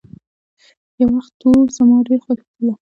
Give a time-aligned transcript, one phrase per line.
[0.99, 2.71] يو وخت وو، زما ډېر خوښيدلو.